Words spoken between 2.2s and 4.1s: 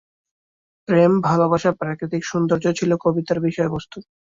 সৌন্দর্য ছিল কবিতার বিষয়বস্তু।